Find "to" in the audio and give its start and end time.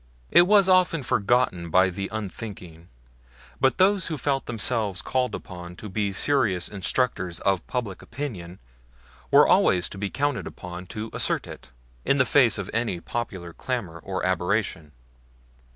5.75-5.89, 9.89-9.99, 10.87-11.11